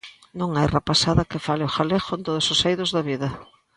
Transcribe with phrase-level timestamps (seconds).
[0.39, 3.29] Non hai rapazada que fale o galego en todos os eidos da vida.